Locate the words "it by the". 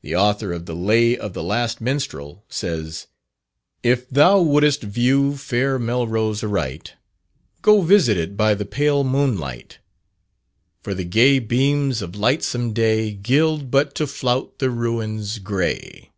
8.16-8.64